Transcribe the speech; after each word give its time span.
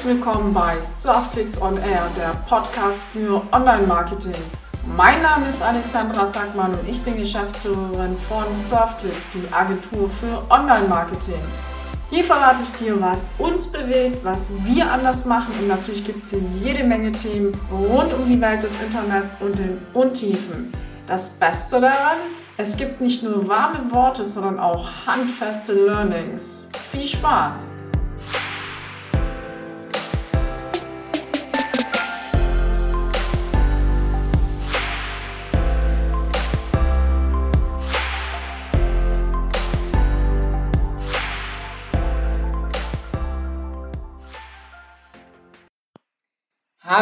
Herzlich 0.00 0.16
willkommen 0.16 0.54
bei 0.54 0.80
Softclicks 0.80 1.60
on 1.60 1.76
Air, 1.76 2.08
der 2.16 2.34
Podcast 2.48 3.00
für 3.12 3.42
Online-Marketing. 3.52 4.32
Mein 4.96 5.20
Name 5.20 5.46
ist 5.46 5.60
Alexandra 5.60 6.24
Sackmann 6.24 6.72
und 6.72 6.88
ich 6.88 7.02
bin 7.02 7.18
Geschäftsführerin 7.18 8.16
von 8.26 8.44
Softclicks, 8.54 9.28
die 9.28 9.42
Agentur 9.52 10.08
für 10.08 10.42
Online-Marketing. 10.50 11.38
Hier 12.08 12.24
verrate 12.24 12.60
ich 12.62 12.72
dir, 12.78 12.98
was 12.98 13.30
uns 13.36 13.66
bewegt, 13.66 14.24
was 14.24 14.50
wir 14.64 14.90
anders 14.90 15.26
machen 15.26 15.52
und 15.60 15.68
natürlich 15.68 16.02
gibt 16.02 16.22
es 16.22 16.30
hier 16.30 16.40
jede 16.62 16.82
Menge 16.82 17.12
Themen 17.12 17.52
rund 17.70 18.14
um 18.14 18.26
die 18.26 18.40
Welt 18.40 18.62
des 18.62 18.80
Internets 18.80 19.36
und 19.40 19.58
den 19.58 19.82
Untiefen. 19.92 20.72
Das 21.08 21.28
Beste 21.28 21.78
daran, 21.78 22.16
es 22.56 22.78
gibt 22.78 23.02
nicht 23.02 23.22
nur 23.22 23.46
warme 23.46 23.92
Worte, 23.92 24.24
sondern 24.24 24.60
auch 24.60 24.88
handfeste 25.06 25.74
Learnings. 25.74 26.70
Viel 26.90 27.06
Spaß! 27.06 27.72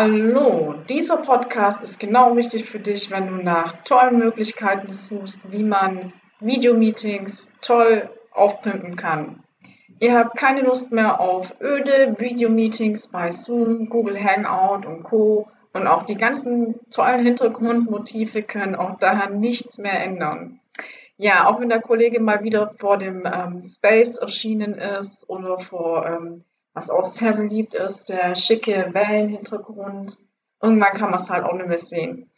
Hallo, 0.01 0.77
dieser 0.89 1.17
Podcast 1.17 1.83
ist 1.83 1.99
genau 1.99 2.35
richtig 2.35 2.67
für 2.67 2.79
dich, 2.79 3.11
wenn 3.11 3.27
du 3.27 3.43
nach 3.43 3.83
tollen 3.83 4.21
Möglichkeiten 4.21 4.93
suchst, 4.93 5.51
wie 5.51 5.65
man 5.65 6.13
Videomeetings 6.39 7.51
toll 7.63 8.09
aufpimpen 8.31 8.95
kann. 8.95 9.43
Ihr 9.99 10.17
habt 10.17 10.37
keine 10.37 10.61
Lust 10.61 10.93
mehr 10.93 11.21
auf 11.21 11.53
öde 11.61 12.15
Videomeetings 12.17 13.09
bei 13.09 13.33
Zoom, 13.33 13.89
Google 13.89 14.23
Hangout 14.23 14.87
und 14.87 15.03
Co. 15.03 15.49
Und 15.73 15.89
auch 15.89 16.05
die 16.07 16.15
ganzen 16.15 16.79
tollen 16.93 17.25
Hintergrundmotive 17.25 18.45
können 18.45 18.77
auch 18.77 19.01
daher 19.01 19.31
nichts 19.31 19.79
mehr 19.79 20.01
ändern. 20.01 20.61
Ja, 21.17 21.49
auch 21.49 21.59
wenn 21.61 21.71
der 21.71 21.83
Kollege 21.83 22.21
mal 22.21 22.45
wieder 22.45 22.73
vor 22.79 22.99
dem 22.99 23.27
ähm, 23.27 23.61
Space 23.61 24.17
erschienen 24.17 24.75
ist 24.75 25.29
oder 25.29 25.59
vor 25.59 26.07
ähm, 26.07 26.45
was 26.75 26.91
auch 26.91 27.05
sehr 27.05 27.33
beliebt 27.33 27.75
ist, 27.75 28.09
der 28.09 28.35
schicke 28.35 28.91
Wellenhintergrund. 28.93 30.17
Irgendwann 30.61 30.93
kann 30.93 31.11
man 31.11 31.21
es 31.21 31.31
halt 31.31 31.45
auch 31.45 31.55
nicht 31.55 31.69
mehr 31.69 31.79
sehen. 31.79 32.31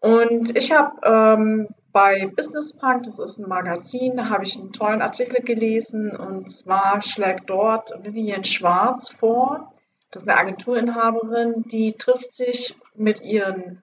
Und 0.00 0.56
ich 0.56 0.72
habe 0.72 0.96
ähm, 1.04 1.68
bei 1.92 2.26
Business 2.36 2.76
Punk, 2.76 3.04
das 3.04 3.18
ist 3.18 3.38
ein 3.38 3.48
Magazin, 3.48 4.16
da 4.16 4.28
habe 4.28 4.44
ich 4.44 4.56
einen 4.56 4.72
tollen 4.72 5.02
Artikel 5.02 5.42
gelesen 5.42 6.16
und 6.16 6.50
zwar 6.50 7.02
schlägt 7.02 7.50
dort 7.50 7.92
Vivian 8.02 8.44
Schwarz 8.44 9.10
vor. 9.10 9.72
Das 10.10 10.22
ist 10.22 10.28
eine 10.28 10.38
Agenturinhaberin, 10.38 11.64
die 11.70 11.92
trifft 11.92 12.30
sich 12.32 12.74
mit 12.94 13.22
ihren 13.22 13.82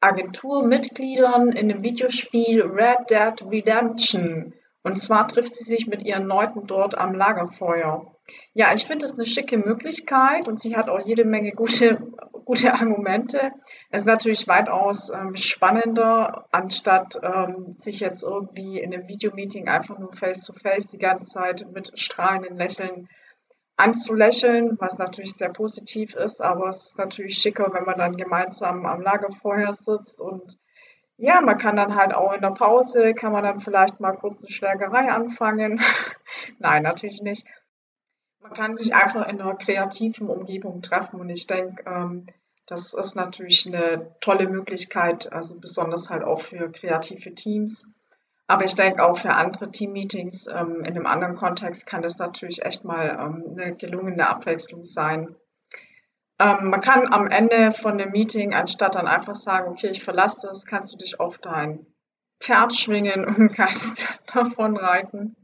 Agenturmitgliedern 0.00 1.52
in 1.52 1.68
dem 1.68 1.82
Videospiel 1.82 2.62
Red 2.62 3.10
Dead 3.10 3.50
Redemption. 3.50 4.54
Und 4.82 5.00
zwar 5.00 5.28
trifft 5.28 5.54
sie 5.54 5.64
sich 5.64 5.86
mit 5.86 6.02
ihren 6.02 6.26
Leuten 6.26 6.66
dort 6.66 6.98
am 6.98 7.14
Lagerfeuer. 7.14 8.11
Ja, 8.54 8.74
ich 8.74 8.84
finde 8.84 9.06
es 9.06 9.14
eine 9.14 9.26
schicke 9.26 9.56
Möglichkeit 9.56 10.46
und 10.46 10.58
sie 10.58 10.76
hat 10.76 10.88
auch 10.88 11.00
jede 11.00 11.24
Menge 11.24 11.52
gute, 11.52 11.98
gute 12.44 12.74
Argumente. 12.74 13.52
Es 13.90 14.02
ist 14.02 14.06
natürlich 14.06 14.46
weitaus 14.46 15.10
ähm, 15.10 15.36
spannender, 15.36 16.46
anstatt 16.52 17.18
ähm, 17.22 17.74
sich 17.76 18.00
jetzt 18.00 18.22
irgendwie 18.22 18.78
in 18.78 18.92
einem 18.92 19.08
Videomeeting 19.08 19.68
einfach 19.68 19.98
nur 19.98 20.12
face-to-face 20.12 20.86
-face 20.86 20.90
die 20.90 20.98
ganze 20.98 21.26
Zeit 21.26 21.66
mit 21.72 21.98
strahlenden 21.98 22.56
Lächeln 22.58 23.08
anzulächeln, 23.76 24.76
was 24.78 24.98
natürlich 24.98 25.34
sehr 25.34 25.48
positiv 25.48 26.14
ist, 26.14 26.42
aber 26.42 26.68
es 26.68 26.88
ist 26.88 26.98
natürlich 26.98 27.38
schicker, 27.38 27.72
wenn 27.72 27.84
man 27.84 27.98
dann 27.98 28.16
gemeinsam 28.16 28.84
am 28.86 29.00
Lagerfeuer 29.00 29.72
sitzt 29.72 30.20
und 30.20 30.58
ja, 31.16 31.40
man 31.40 31.58
kann 31.58 31.76
dann 31.76 31.94
halt 31.94 32.14
auch 32.14 32.32
in 32.32 32.40
der 32.40 32.50
Pause, 32.50 33.14
kann 33.14 33.32
man 33.32 33.44
dann 33.44 33.60
vielleicht 33.60 34.00
mal 34.00 34.12
kurz 34.12 34.40
eine 34.40 34.50
Schlägerei 34.50 35.10
anfangen. 35.10 35.80
Nein, 36.58 36.82
natürlich 36.82 37.22
nicht 37.22 37.46
man 38.42 38.52
kann 38.52 38.74
sich 38.76 38.94
einfach 38.94 39.28
in 39.28 39.40
einer 39.40 39.54
kreativen 39.54 40.28
Umgebung 40.28 40.82
treffen 40.82 41.20
und 41.20 41.28
ich 41.30 41.46
denke, 41.46 41.84
ähm, 41.86 42.26
das 42.66 42.94
ist 42.94 43.16
natürlich 43.16 43.66
eine 43.66 44.14
tolle 44.20 44.48
Möglichkeit, 44.48 45.32
also 45.32 45.58
besonders 45.58 46.10
halt 46.10 46.22
auch 46.22 46.40
für 46.40 46.70
kreative 46.70 47.34
Teams. 47.34 47.92
Aber 48.46 48.64
ich 48.64 48.74
denke 48.74 49.04
auch 49.04 49.18
für 49.18 49.34
andere 49.34 49.70
Teammeetings 49.70 50.46
ähm, 50.46 50.80
in 50.80 50.86
einem 50.86 51.06
anderen 51.06 51.36
Kontext 51.36 51.86
kann 51.86 52.02
das 52.02 52.18
natürlich 52.18 52.64
echt 52.64 52.84
mal 52.84 53.18
ähm, 53.18 53.56
eine 53.56 53.76
gelungene 53.76 54.28
Abwechslung 54.28 54.84
sein. 54.84 55.34
Ähm, 56.38 56.70
man 56.70 56.80
kann 56.80 57.12
am 57.12 57.28
Ende 57.28 57.72
von 57.72 57.98
dem 57.98 58.10
Meeting, 58.10 58.54
anstatt 58.54 58.94
dann 58.94 59.06
einfach 59.06 59.36
sagen, 59.36 59.70
okay, 59.70 59.88
ich 59.88 60.02
verlasse 60.02 60.46
das, 60.46 60.66
kannst 60.66 60.92
du 60.92 60.96
dich 60.96 61.20
auf 61.20 61.38
dein 61.38 61.86
Pferd 62.40 62.74
schwingen 62.74 63.24
und 63.24 63.52
kannst 63.54 64.06
davon 64.32 64.76
reiten. 64.76 65.36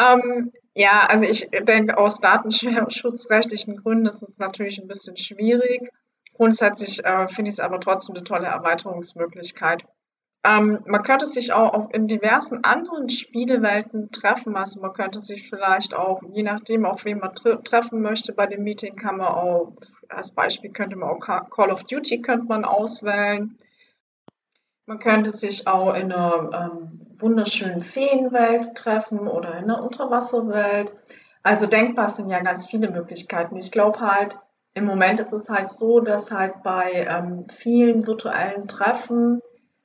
Ähm, 0.00 0.52
ja, 0.74 1.06
also 1.08 1.24
ich 1.24 1.50
denke, 1.50 1.98
aus 1.98 2.20
datenschutzrechtlichen 2.20 3.76
Gründen 3.76 4.06
ist 4.06 4.22
es 4.22 4.38
natürlich 4.38 4.80
ein 4.80 4.88
bisschen 4.88 5.16
schwierig. 5.16 5.90
Grundsätzlich 6.34 7.04
äh, 7.04 7.28
finde 7.28 7.50
ich 7.50 7.56
es 7.56 7.60
aber 7.60 7.80
trotzdem 7.80 8.14
eine 8.14 8.24
tolle 8.24 8.46
Erweiterungsmöglichkeit. 8.46 9.84
Ähm, 10.42 10.78
man 10.86 11.02
könnte 11.02 11.26
sich 11.26 11.52
auch 11.52 11.90
in 11.90 12.08
diversen 12.08 12.64
anderen 12.64 13.10
Spielewelten 13.10 14.10
treffen. 14.10 14.56
Also 14.56 14.80
man 14.80 14.94
könnte 14.94 15.20
sich 15.20 15.50
vielleicht 15.50 15.92
auch, 15.92 16.22
je 16.32 16.42
nachdem, 16.42 16.86
auf 16.86 17.04
wen 17.04 17.18
man 17.18 17.34
tre 17.34 17.62
treffen 17.62 18.00
möchte, 18.00 18.32
bei 18.32 18.46
dem 18.46 18.62
Meeting 18.62 18.96
kann 18.96 19.18
man 19.18 19.28
auch, 19.28 19.74
als 20.08 20.34
Beispiel 20.34 20.70
könnte 20.70 20.96
man 20.96 21.10
auch 21.10 21.20
Call 21.20 21.70
of 21.70 21.84
Duty 21.84 22.22
könnte 22.22 22.46
man 22.46 22.64
auswählen. 22.64 23.58
Man 24.86 24.98
könnte 24.98 25.30
sich 25.30 25.66
auch 25.66 25.94
in 25.94 26.10
einer 26.10 26.72
ähm, 26.72 27.09
wunderschönen 27.20 27.82
Feenwelt 27.82 28.74
treffen 28.74 29.28
oder 29.28 29.50
in 29.58 29.64
einer 29.64 29.82
Unterwasserwelt. 29.82 30.92
Also 31.42 31.66
denkbar 31.66 32.08
sind 32.08 32.28
ja 32.30 32.40
ganz 32.40 32.68
viele 32.68 32.90
Möglichkeiten. 32.90 33.56
Ich 33.56 33.72
glaube 33.72 34.00
halt, 34.00 34.38
im 34.74 34.84
Moment 34.84 35.20
ist 35.20 35.32
es 35.32 35.48
halt 35.48 35.70
so, 35.70 36.00
dass 36.00 36.30
halt 36.30 36.62
bei 36.62 37.06
ähm, 37.08 37.46
vielen 37.48 38.06
virtuellen 38.06 38.68
Treffen 38.68 39.40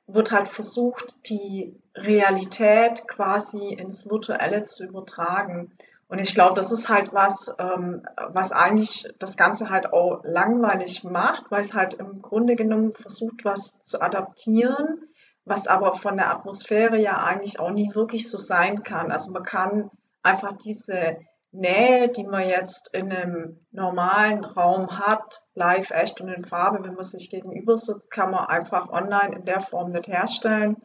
wird 0.06 0.30
halt 0.30 0.48
versucht, 0.48 1.16
die 1.28 1.80
Realität 1.94 3.08
quasi 3.08 3.72
ins 3.72 4.08
Virtuelle 4.08 4.62
zu 4.64 4.84
übertragen. 4.86 5.72
Und 6.08 6.20
ich 6.20 6.34
glaube, 6.34 6.54
das 6.54 6.70
ist 6.70 6.88
halt 6.88 7.12
was, 7.12 7.56
ähm, 7.58 8.06
was 8.28 8.52
eigentlich 8.52 9.08
das 9.18 9.36
Ganze 9.36 9.70
halt 9.70 9.92
auch 9.92 10.20
langweilig 10.22 11.02
macht, 11.02 11.50
weil 11.50 11.62
es 11.62 11.74
halt 11.74 11.94
im 11.94 12.22
Grunde 12.22 12.54
genommen 12.54 12.94
versucht, 12.94 13.44
was 13.44 13.82
zu 13.82 14.00
adaptieren, 14.00 15.05
was 15.46 15.68
aber 15.68 15.94
von 15.94 16.16
der 16.16 16.30
Atmosphäre 16.30 16.98
ja 16.98 17.22
eigentlich 17.22 17.60
auch 17.60 17.70
nie 17.70 17.94
wirklich 17.94 18.28
so 18.28 18.36
sein 18.36 18.82
kann. 18.82 19.12
Also 19.12 19.32
man 19.32 19.44
kann 19.44 19.90
einfach 20.22 20.52
diese 20.58 21.18
Nähe, 21.52 22.08
die 22.08 22.24
man 22.24 22.48
jetzt 22.48 22.92
in 22.92 23.12
einem 23.12 23.64
normalen 23.70 24.44
Raum 24.44 24.98
hat, 24.98 25.40
live, 25.54 25.92
echt 25.92 26.20
und 26.20 26.28
in 26.28 26.44
Farbe, 26.44 26.84
wenn 26.84 26.94
man 26.94 27.04
sich 27.04 27.30
gegenüber 27.30 27.78
sitzt, 27.78 28.10
kann 28.10 28.32
man 28.32 28.46
einfach 28.46 28.90
online 28.90 29.36
in 29.36 29.44
der 29.44 29.60
Form 29.60 29.92
nicht 29.92 30.08
herstellen. 30.08 30.76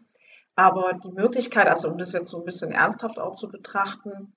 Aber 0.55 0.93
die 0.93 1.11
Möglichkeit, 1.11 1.67
also 1.67 1.89
um 1.89 1.97
das 1.97 2.13
jetzt 2.13 2.29
so 2.29 2.39
ein 2.39 2.45
bisschen 2.45 2.71
ernsthaft 2.71 3.19
auch 3.19 3.33
zu 3.33 3.49
betrachten, 3.49 4.33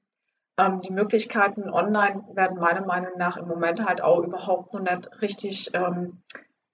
ähm, 0.56 0.80
die 0.80 0.92
Möglichkeiten 0.92 1.68
online 1.68 2.24
werden 2.32 2.58
meiner 2.58 2.86
Meinung 2.86 3.12
nach 3.18 3.36
im 3.36 3.46
Moment 3.46 3.84
halt 3.84 4.00
auch 4.00 4.22
überhaupt 4.22 4.72
noch 4.72 4.80
nicht 4.80 5.20
richtig 5.20 5.70
ähm, 5.74 6.22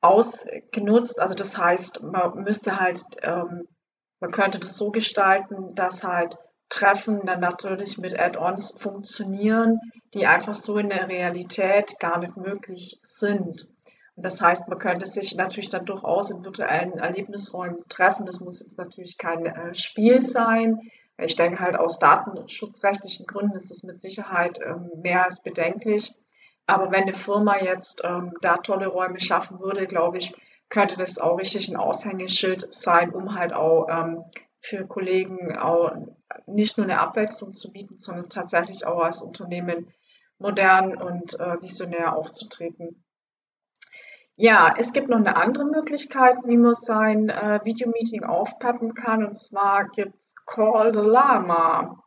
ausgenutzt. 0.00 1.20
Also 1.20 1.34
das 1.34 1.58
heißt, 1.58 2.02
man 2.02 2.42
müsste 2.42 2.80
halt, 2.80 3.02
ähm, 3.22 3.68
man 4.20 4.30
könnte 4.30 4.58
das 4.58 4.76
so 4.76 4.90
gestalten, 4.90 5.74
dass 5.74 6.04
halt 6.04 6.38
Treffen 6.68 7.26
dann 7.26 7.40
natürlich 7.40 7.98
mit 7.98 8.18
Add-ons 8.18 8.80
funktionieren, 8.80 9.80
die 10.14 10.26
einfach 10.26 10.54
so 10.54 10.78
in 10.78 10.88
der 10.88 11.08
Realität 11.08 11.98
gar 11.98 12.18
nicht 12.18 12.36
möglich 12.36 12.98
sind. 13.02 13.68
Und 14.14 14.24
das 14.24 14.40
heißt, 14.40 14.68
man 14.68 14.78
könnte 14.78 15.06
sich 15.06 15.34
natürlich 15.34 15.70
dann 15.70 15.86
durchaus 15.86 16.30
in 16.30 16.44
virtuellen 16.44 16.98
Erlebnisräumen 16.98 17.88
treffen. 17.88 18.26
Das 18.26 18.40
muss 18.40 18.60
jetzt 18.60 18.78
natürlich 18.78 19.18
kein 19.18 19.46
äh, 19.46 19.74
Spiel 19.74 20.20
sein, 20.20 20.78
ich 21.24 21.36
denke 21.36 21.60
halt 21.60 21.76
aus 21.76 21.98
datenschutzrechtlichen 21.98 23.26
Gründen 23.26 23.56
ist 23.56 23.70
es 23.70 23.82
mit 23.82 23.98
Sicherheit 23.98 24.58
ähm, 24.64 24.90
mehr 25.02 25.24
als 25.24 25.42
bedenklich. 25.42 26.14
Aber 26.66 26.90
wenn 26.90 27.02
eine 27.02 27.14
Firma 27.14 27.58
jetzt 27.58 28.02
ähm, 28.04 28.34
da 28.40 28.58
tolle 28.58 28.86
Räume 28.86 29.20
schaffen 29.20 29.60
würde, 29.60 29.86
glaube 29.86 30.18
ich, 30.18 30.34
könnte 30.68 30.96
das 30.96 31.18
auch 31.18 31.36
richtig 31.36 31.68
ein 31.68 31.76
Aushängeschild 31.76 32.72
sein, 32.72 33.10
um 33.10 33.34
halt 33.34 33.52
auch 33.52 33.88
ähm, 33.90 34.24
für 34.60 34.86
Kollegen 34.86 35.58
auch 35.58 35.92
nicht 36.46 36.78
nur 36.78 36.84
eine 36.84 37.00
Abwechslung 37.00 37.54
zu 37.54 37.72
bieten, 37.72 37.96
sondern 37.96 38.28
tatsächlich 38.28 38.86
auch 38.86 39.00
als 39.00 39.20
Unternehmen 39.20 39.92
modern 40.38 40.96
und 40.96 41.38
äh, 41.38 41.60
visionär 41.60 42.16
aufzutreten. 42.16 43.04
Ja, 44.36 44.74
es 44.78 44.94
gibt 44.94 45.08
noch 45.08 45.18
eine 45.18 45.36
andere 45.36 45.66
Möglichkeit, 45.66 46.36
wie 46.44 46.56
man 46.56 46.74
sein 46.74 47.28
äh, 47.28 47.60
Videomeeting 47.62 48.24
aufpeppen 48.24 48.94
kann. 48.94 49.26
Und 49.26 49.34
zwar 49.34 49.88
gibt 49.88 50.14
es 50.14 50.34
Call 50.46 50.94
the 50.94 51.00
Llama. 51.00 52.02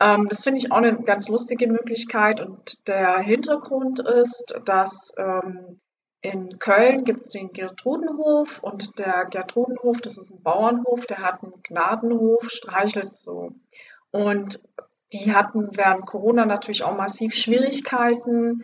Ähm, 0.00 0.28
das 0.28 0.42
finde 0.42 0.58
ich 0.58 0.70
auch 0.70 0.76
eine 0.76 1.02
ganz 1.02 1.28
lustige 1.28 1.66
Möglichkeit 1.66 2.40
und 2.40 2.86
der 2.86 3.18
Hintergrund 3.18 3.98
ist, 3.98 4.54
dass 4.64 5.14
ähm, 5.18 5.80
in 6.20 6.58
Köln 6.58 7.04
gibt 7.04 7.20
es 7.20 7.30
den 7.30 7.52
Gertrudenhof 7.52 8.62
und 8.62 8.98
der 8.98 9.26
Gertrudenhof, 9.30 10.00
das 10.00 10.18
ist 10.18 10.30
ein 10.30 10.42
Bauernhof, 10.42 11.06
der 11.06 11.18
hat 11.18 11.42
einen 11.42 11.62
Gnadenhof, 11.62 12.50
streichelt 12.50 13.12
so. 13.12 13.52
Und 14.10 14.60
die 15.12 15.32
hatten 15.32 15.76
während 15.76 16.06
Corona 16.06 16.44
natürlich 16.44 16.82
auch 16.82 16.96
massiv 16.96 17.34
Schwierigkeiten, 17.34 18.62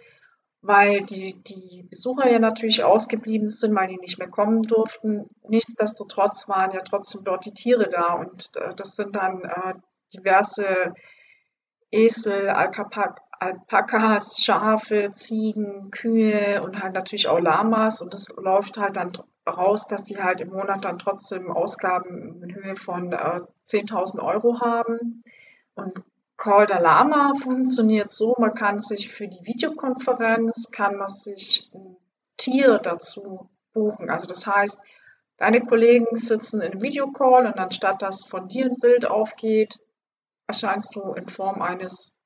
weil 0.63 1.03
die, 1.05 1.43
die 1.45 1.87
Besucher 1.89 2.29
ja 2.31 2.39
natürlich 2.39 2.83
ausgeblieben 2.83 3.51
sind, 3.51 3.75
weil 3.75 3.89
die 3.89 3.99
nicht 3.99 4.19
mehr 4.19 4.29
kommen 4.29 4.63
durften. 4.63 5.29
Nichtsdestotrotz 5.47 6.49
waren 6.49 6.73
ja 6.73 6.81
trotzdem 6.81 7.23
dort 7.25 7.45
die 7.45 7.55
Tiere 7.55 7.89
da 7.91 8.15
und 8.15 8.51
äh, 8.57 8.75
das 8.75 8.97
sind 8.97 9.15
dann 9.15 9.45
äh, 9.45 9.75
diverse 10.13 10.95
Esel, 11.95 12.49
Alkapak 12.51 13.21
Alpakas, 13.41 14.39
Schafe, 14.43 15.11
Ziegen, 15.11 15.91
Kühe 15.91 16.63
und 16.63 16.83
halt 16.83 16.95
natürlich 16.95 17.29
auch 17.29 17.41
Lamas. 17.41 18.01
Und 18.01 18.15
das 18.15 18.29
läuft 18.37 18.79
halt 18.79 18.97
dann 18.97 19.13
raus, 19.47 19.87
dass 19.87 20.07
sie 20.07 20.23
halt 20.23 20.41
im 20.41 20.51
Monat 20.51 20.85
dann 20.85 20.99
trotzdem 20.99 21.51
Ausgaben 21.51 22.43
in 22.43 22.55
Höhe 22.55 22.77
von 22.77 23.13
äh, 23.13 23.41
10.000 23.67 24.23
Euro 24.23 24.61
haben. 24.61 25.23
Und 25.75 26.03
Call 26.37 26.67
the 26.67 26.81
Lama 26.81 27.33
funktioniert 27.41 28.11
so, 28.11 28.35
man 28.39 28.55
kann 28.55 28.81
sich 28.81 29.11
für 29.11 29.29
die 29.29 29.45
Videokonferenz, 29.45 30.71
kann 30.73 30.97
man 30.97 31.09
sich 31.09 31.71
ein 31.75 31.97
Tier 32.37 32.79
dazu 32.79 33.49
buchen. 33.73 34.11
Also 34.11 34.27
das 34.27 34.47
heißt, 34.47 34.81
deine 35.37 35.61
Kollegen 35.61 36.17
sitzen 36.17 36.61
in 36.61 36.81
Videocall 36.81 37.47
und 37.47 37.59
anstatt 37.59 38.03
dass 38.03 38.25
von 38.25 38.49
dir 38.49 38.67
ein 38.67 38.79
Bild 38.79 39.07
aufgeht, 39.07 39.79
erscheinst 40.55 40.95
du 40.95 41.13
in 41.15 41.29
Form 41.29 41.63
eines 41.63 42.21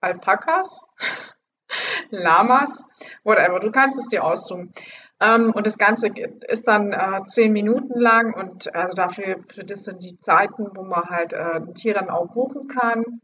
Alpakas, 0.00 0.86
Lamas, 2.10 2.84
whatever. 3.24 3.58
Du 3.58 3.70
kannst 3.70 3.98
es 3.98 4.08
dir 4.08 4.24
aussuchen. 4.24 4.72
Ähm, 5.20 5.52
und 5.54 5.66
das 5.66 5.78
Ganze 5.78 6.08
ist 6.48 6.68
dann 6.68 6.92
äh, 6.92 7.22
zehn 7.24 7.52
Minuten 7.52 7.98
lang 7.98 8.34
und 8.34 8.72
also 8.74 8.94
dafür, 8.94 9.42
für 9.48 9.64
das 9.64 9.84
sind 9.84 10.02
die 10.04 10.18
Zeiten, 10.18 10.68
wo 10.76 10.84
man 10.84 11.04
halt 11.08 11.32
äh, 11.32 11.56
ein 11.56 11.74
Tier 11.74 11.94
dann 11.94 12.10
auch 12.10 12.32
buchen 12.32 12.68
kann. 12.68 13.20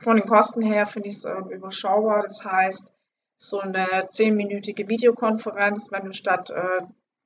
Von 0.00 0.16
den 0.16 0.28
Kosten 0.28 0.62
her 0.62 0.86
finde 0.86 1.08
ich 1.08 1.16
es 1.16 1.24
äh, 1.24 1.34
überschaubar. 1.50 2.22
Das 2.22 2.44
heißt, 2.44 2.92
so 3.36 3.58
eine 3.58 4.06
zehnminütige 4.08 4.88
Videokonferenz, 4.88 5.90
wenn 5.90 6.04
du 6.04 6.12
statt 6.12 6.52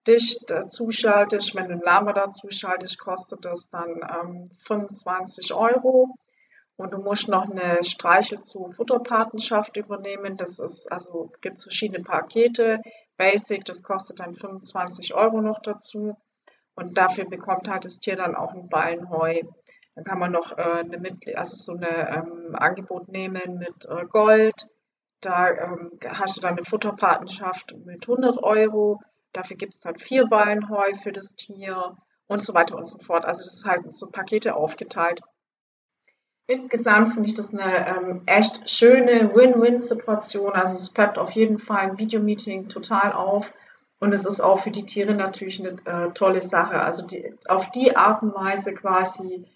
äh, 0.07 0.13
dich 0.13 0.39
dazuschaltest, 0.47 1.55
wenn 1.55 1.69
du 1.69 1.75
ein 1.75 1.81
Lama 1.81 2.13
dazuschaltest, 2.13 2.99
kostet 2.99 3.45
das 3.45 3.71
dann 3.71 4.01
ähm, 4.03 4.51
25 4.67 5.55
Euro. 5.55 6.15
Und 6.77 6.93
du 6.93 6.99
musst 6.99 7.29
noch 7.29 7.49
eine 7.49 7.85
Streichel 7.85 8.41
zu 8.41 8.71
Futterpatenschaft 8.73 9.77
übernehmen. 9.77 10.37
Das 10.37 10.59
ist, 10.59 10.91
also 10.91 11.31
gibt 11.41 11.61
verschiedene 11.61 12.03
Pakete. 12.03 12.83
Basic, 13.17 13.65
das 13.65 13.85
kostet 13.85 14.19
dann 14.19 14.35
25 14.35 15.15
Euro 15.15 15.41
noch 15.41 15.61
dazu. 15.63 16.17
Und 16.75 16.99
dafür 16.99 17.27
bekommt 17.27 17.69
halt 17.69 17.85
das 17.85 18.01
Tier 18.01 18.17
dann 18.17 18.35
auch 18.35 18.53
ein 18.53 18.69
Ballen 18.69 19.09
Heu. 19.09 19.43
Dann 19.95 20.05
kann 20.05 20.19
man 20.19 20.33
noch 20.33 20.59
äh, 20.59 20.81
eine 20.81 21.17
also 21.37 21.57
so 21.57 21.73
eine 21.75 22.09
ähm, 22.09 22.57
Angebot 22.57 23.09
nehmen 23.09 23.59
mit 23.59 23.85
äh, 23.85 24.05
Gold. 24.07 24.67
Da 25.21 25.51
ähm, 25.51 25.93
hast 26.05 26.37
du 26.37 26.41
dann 26.41 26.57
eine 26.57 26.65
Futterpatenschaft 26.65 27.75
mit 27.85 28.03
100 28.03 28.43
Euro. 28.43 29.01
Dafür 29.35 29.57
gibt 29.57 29.75
es 29.75 29.81
dann 29.81 29.99
vier 29.99 30.27
Ballen 30.27 30.71
Heu 30.71 30.95
für 31.03 31.13
das 31.13 31.35
Tier 31.35 31.97
und 32.27 32.43
so 32.43 32.55
weiter 32.55 32.77
und 32.77 32.87
so 32.87 32.99
fort. 32.99 33.25
Also 33.25 33.45
das 33.45 33.55
ist 33.55 33.67
halt 33.67 33.93
so 33.93 34.07
Pakete 34.07 34.55
aufgeteilt. 34.55 35.21
Insgesamt 36.47 37.15
finde 37.15 37.29
ich 37.29 37.35
das 37.35 37.55
eine 37.55 37.87
ähm, 37.87 38.23
echt 38.27 38.69
schöne 38.71 39.35
Win-Win-Situation. 39.35 40.53
Also 40.53 40.77
es 40.77 40.91
peppt 40.91 41.19
auf 41.19 41.33
jeden 41.33 41.59
Fall 41.59 41.79
ein 41.79 41.99
Videomeeting 41.99 42.69
total 42.69 43.13
auf. 43.13 43.53
Und 43.99 44.13
es 44.13 44.27
ist 44.27 44.41
auch 44.41 44.61
für 44.61 44.71
die 44.71 44.85
Tiere 44.87 45.15
natürlich 45.15 45.59
eine 45.59 45.79
äh, 45.87 46.13
tolle 46.13 46.41
Sache. 46.41 46.81
Also 46.81 47.07
die, 47.07 47.35
auf 47.49 47.71
die 47.71 47.97
Art 47.97 48.23
und 48.23 48.35
Weise 48.35 48.75
quasi 48.75 49.47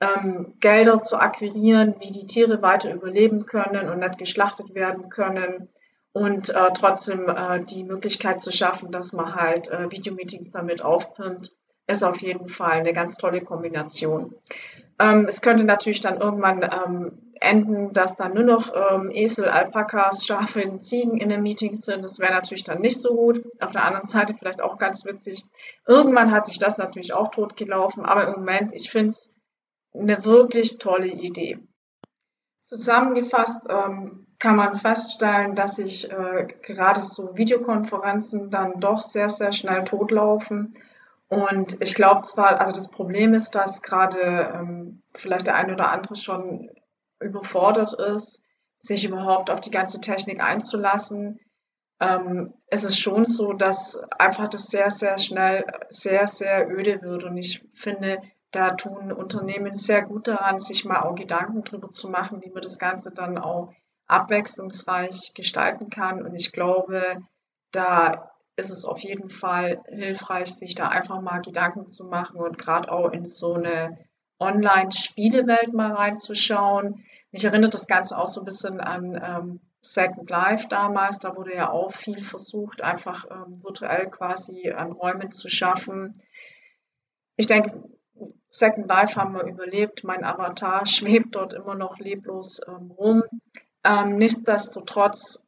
ähm, 0.00 0.54
Gelder 0.60 1.00
zu 1.00 1.18
akquirieren, 1.18 1.96
wie 1.98 2.12
die 2.12 2.26
Tiere 2.26 2.62
weiter 2.62 2.92
überleben 2.92 3.46
können 3.46 3.88
und 3.88 3.98
nicht 3.98 4.18
geschlachtet 4.18 4.74
werden 4.74 5.08
können. 5.08 5.68
Und 6.16 6.48
äh, 6.48 6.72
trotzdem 6.72 7.28
äh, 7.28 7.62
die 7.62 7.84
Möglichkeit 7.84 8.40
zu 8.40 8.50
schaffen, 8.50 8.90
dass 8.90 9.12
man 9.12 9.34
halt 9.34 9.68
äh, 9.68 9.90
Videomeetings 9.90 10.50
damit 10.50 10.80
aufpimmt, 10.80 11.54
ist 11.86 12.02
auf 12.02 12.22
jeden 12.22 12.48
Fall 12.48 12.78
eine 12.78 12.94
ganz 12.94 13.18
tolle 13.18 13.42
Kombination. 13.42 14.34
Ähm, 14.98 15.26
es 15.28 15.42
könnte 15.42 15.64
natürlich 15.64 16.00
dann 16.00 16.18
irgendwann 16.18 16.62
ähm, 16.62 17.34
enden, 17.38 17.92
dass 17.92 18.16
dann 18.16 18.32
nur 18.32 18.44
noch 18.44 18.72
ähm, 18.74 19.10
Esel, 19.10 19.44
Alpakas, 19.46 20.24
Schafe 20.24 20.66
und 20.66 20.80
Ziegen 20.80 21.18
in 21.18 21.28
den 21.28 21.42
Meetings 21.42 21.82
sind. 21.84 22.02
Das 22.02 22.18
wäre 22.18 22.32
natürlich 22.32 22.64
dann 22.64 22.80
nicht 22.80 22.98
so 22.98 23.14
gut. 23.14 23.44
Auf 23.60 23.72
der 23.72 23.84
anderen 23.84 24.06
Seite 24.06 24.32
vielleicht 24.32 24.62
auch 24.62 24.78
ganz 24.78 25.04
witzig. 25.04 25.44
Irgendwann 25.86 26.30
hat 26.30 26.46
sich 26.46 26.58
das 26.58 26.78
natürlich 26.78 27.12
auch 27.12 27.30
totgelaufen, 27.30 28.06
aber 28.06 28.26
im 28.28 28.36
Moment, 28.36 28.72
ich 28.72 28.90
finde 28.90 29.08
es 29.08 29.36
eine 29.92 30.24
wirklich 30.24 30.78
tolle 30.78 31.08
Idee. 31.08 31.58
Zusammengefasst 32.62 33.66
ähm, 33.68 34.25
kann 34.38 34.56
man 34.56 34.76
feststellen, 34.76 35.54
dass 35.54 35.76
sich 35.76 36.10
äh, 36.10 36.46
gerade 36.62 37.02
so 37.02 37.36
Videokonferenzen 37.36 38.50
dann 38.50 38.80
doch 38.80 39.00
sehr, 39.00 39.28
sehr 39.28 39.52
schnell 39.52 39.84
totlaufen 39.84 40.74
und 41.28 41.82
ich 41.82 41.94
glaube 41.94 42.22
zwar, 42.22 42.60
also 42.60 42.72
das 42.72 42.88
Problem 42.88 43.34
ist, 43.34 43.54
dass 43.54 43.82
gerade 43.82 44.52
ähm, 44.54 45.02
vielleicht 45.14 45.46
der 45.46 45.56
eine 45.56 45.72
oder 45.72 45.90
andere 45.90 46.16
schon 46.16 46.70
überfordert 47.18 47.94
ist, 47.94 48.44
sich 48.78 49.04
überhaupt 49.04 49.50
auf 49.50 49.60
die 49.60 49.70
ganze 49.70 50.00
Technik 50.00 50.42
einzulassen. 50.42 51.40
Ähm, 51.98 52.54
es 52.68 52.84
ist 52.84 53.00
schon 53.00 53.24
so, 53.24 53.54
dass 53.54 53.96
einfach 54.12 54.48
das 54.48 54.68
sehr, 54.68 54.90
sehr 54.90 55.18
schnell 55.18 55.64
sehr, 55.88 56.28
sehr 56.28 56.70
öde 56.70 57.02
wird. 57.02 57.24
Und 57.24 57.36
ich 57.36 57.64
finde, 57.74 58.22
da 58.52 58.72
tun 58.72 59.10
Unternehmen 59.10 59.74
sehr 59.74 60.02
gut 60.02 60.28
daran, 60.28 60.60
sich 60.60 60.84
mal 60.84 61.00
auch 61.00 61.16
Gedanken 61.16 61.64
drüber 61.64 61.90
zu 61.90 62.08
machen, 62.08 62.42
wie 62.44 62.50
man 62.50 62.62
das 62.62 62.78
Ganze 62.78 63.10
dann 63.10 63.36
auch 63.38 63.72
abwechslungsreich 64.06 65.32
gestalten 65.34 65.90
kann. 65.90 66.24
Und 66.24 66.34
ich 66.34 66.52
glaube, 66.52 67.16
da 67.72 68.30
ist 68.56 68.70
es 68.70 68.84
auf 68.84 69.00
jeden 69.00 69.30
Fall 69.30 69.82
hilfreich, 69.88 70.54
sich 70.54 70.74
da 70.74 70.88
einfach 70.88 71.20
mal 71.20 71.40
Gedanken 71.40 71.88
zu 71.88 72.04
machen 72.04 72.38
und 72.38 72.58
gerade 72.58 72.90
auch 72.90 73.10
in 73.12 73.24
so 73.24 73.54
eine 73.54 73.98
Online-Spielewelt 74.38 75.72
mal 75.72 75.92
reinzuschauen. 75.92 77.04
Mich 77.32 77.44
erinnert 77.44 77.74
das 77.74 77.86
Ganze 77.86 78.18
auch 78.18 78.28
so 78.28 78.40
ein 78.40 78.46
bisschen 78.46 78.80
an 78.80 79.20
ähm, 79.22 79.60
Second 79.82 80.28
Life 80.30 80.68
damals. 80.68 81.18
Da 81.18 81.36
wurde 81.36 81.54
ja 81.54 81.70
auch 81.70 81.92
viel 81.92 82.22
versucht, 82.22 82.82
einfach 82.82 83.26
ähm, 83.30 83.62
virtuell 83.62 84.08
quasi 84.08 84.70
an 84.70 84.92
Räumen 84.92 85.30
zu 85.30 85.48
schaffen. 85.48 86.12
Ich 87.36 87.46
denke, 87.46 87.82
Second 88.48 88.88
Life 88.88 89.20
haben 89.20 89.34
wir 89.34 89.44
überlebt. 89.44 90.04
Mein 90.04 90.24
Avatar 90.24 90.86
schwebt 90.86 91.34
dort 91.34 91.52
immer 91.52 91.74
noch 91.74 91.98
leblos 91.98 92.60
ähm, 92.66 92.90
rum. 92.90 93.22
Ähm, 93.86 94.16
nichtsdestotrotz 94.16 95.46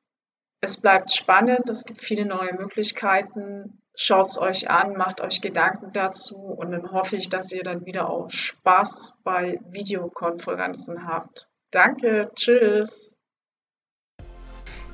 es 0.61 0.81
bleibt 0.81 1.13
spannend, 1.13 1.69
es 1.69 1.85
gibt 1.85 2.01
viele 2.01 2.25
neue 2.25 2.55
Möglichkeiten. 2.55 3.83
Schaut 3.95 4.27
es 4.27 4.39
euch 4.39 4.69
an, 4.71 4.97
macht 4.97 5.21
euch 5.21 5.41
Gedanken 5.41 5.93
dazu 5.93 6.37
und 6.37 6.73
dann 6.73 6.91
hoffe 6.93 7.17
ich, 7.17 7.29
dass 7.29 7.53
ihr 7.53 7.63
dann 7.65 7.85
wieder 7.85 8.09
auch 8.09 8.31
Spaß 8.31 9.19
bei 9.25 9.59
Videokonferenzen 9.71 11.07
habt. 11.07 11.51
Danke, 11.71 12.31
tschüss. 12.35 13.19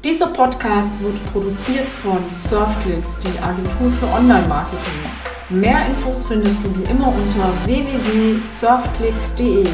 Dieser 0.03 0.27
Podcast 0.29 1.01
wird 1.03 1.23
produziert 1.33 1.87
von 1.87 2.31
Surfclicks, 2.31 3.21
die 3.21 3.39
Agentur 3.39 3.91
für 3.93 4.07
Online-Marketing. 4.07 5.05
Mehr 5.51 5.85
Infos 5.87 6.27
findest 6.27 6.63
du 6.63 6.69
immer 6.91 7.09
unter 7.09 7.53
www.surfclicks.de. 7.67 9.67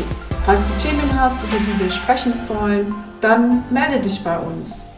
Falls 0.44 0.68
du 0.68 0.74
Themen 0.78 1.20
hast, 1.20 1.42
über 1.44 1.58
die 1.58 1.78
wir 1.80 1.90
sprechen 1.90 2.34
sollen, 2.34 2.94
dann 3.20 3.64
melde 3.70 4.00
dich 4.00 4.22
bei 4.22 4.38
uns. 4.38 4.92